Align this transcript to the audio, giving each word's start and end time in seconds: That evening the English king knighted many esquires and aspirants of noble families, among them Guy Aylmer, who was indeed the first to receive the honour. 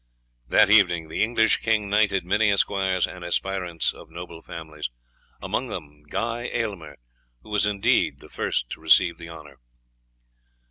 That 0.47 0.71
evening 0.71 1.09
the 1.09 1.23
English 1.23 1.57
king 1.57 1.87
knighted 1.87 2.25
many 2.25 2.51
esquires 2.51 3.05
and 3.05 3.23
aspirants 3.23 3.93
of 3.93 4.09
noble 4.09 4.41
families, 4.41 4.89
among 5.43 5.67
them 5.67 6.01
Guy 6.09 6.49
Aylmer, 6.51 6.97
who 7.43 7.51
was 7.51 7.67
indeed 7.67 8.17
the 8.17 8.27
first 8.27 8.71
to 8.71 8.81
receive 8.81 9.19
the 9.19 9.29
honour. 9.29 9.59